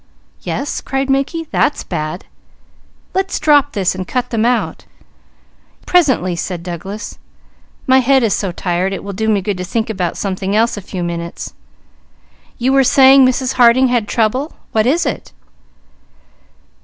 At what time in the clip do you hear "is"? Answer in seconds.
8.23-8.33, 14.87-15.05